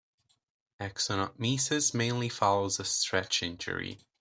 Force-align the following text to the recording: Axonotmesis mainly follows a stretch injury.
Axonotmesis 0.79 1.93
mainly 1.93 2.27
follows 2.27 2.79
a 2.79 2.83
stretch 2.83 3.43
injury. 3.43 3.99